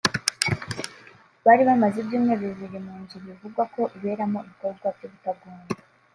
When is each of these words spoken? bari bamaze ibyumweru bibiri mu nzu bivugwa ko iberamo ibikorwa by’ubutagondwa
bari 1.45 1.63
bamaze 1.69 1.97
ibyumweru 1.99 2.43
bibiri 2.51 2.79
mu 2.85 2.95
nzu 3.01 3.15
bivugwa 3.25 3.63
ko 3.73 3.81
iberamo 3.97 4.37
ibikorwa 4.47 4.87
by’ubutagondwa 4.95 5.75